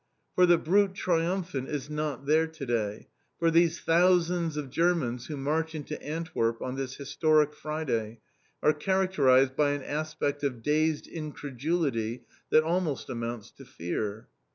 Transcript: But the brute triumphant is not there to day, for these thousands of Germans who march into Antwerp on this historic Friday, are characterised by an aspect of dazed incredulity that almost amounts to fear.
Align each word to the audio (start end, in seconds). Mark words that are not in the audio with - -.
But 0.35 0.47
the 0.47 0.57
brute 0.57 0.95
triumphant 0.95 1.69
is 1.69 1.87
not 1.87 2.25
there 2.25 2.47
to 2.47 2.65
day, 2.65 3.07
for 3.37 3.51
these 3.51 3.79
thousands 3.79 4.57
of 4.57 4.71
Germans 4.71 5.27
who 5.27 5.37
march 5.37 5.75
into 5.75 6.01
Antwerp 6.01 6.59
on 6.59 6.75
this 6.75 6.95
historic 6.95 7.53
Friday, 7.53 8.17
are 8.63 8.73
characterised 8.73 9.55
by 9.55 9.73
an 9.73 9.83
aspect 9.83 10.43
of 10.43 10.63
dazed 10.63 11.05
incredulity 11.05 12.23
that 12.49 12.63
almost 12.63 13.11
amounts 13.11 13.51
to 13.51 13.63
fear. 13.63 14.27